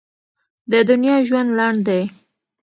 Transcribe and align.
د 0.71 0.73
دنیا 0.89 1.15
ژوند 1.27 1.49
لنډ 1.59 1.79
دی. 1.87 2.03